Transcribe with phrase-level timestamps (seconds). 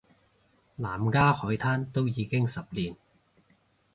[0.03, 0.03] 南
[1.11, 2.97] 丫海難都已經十年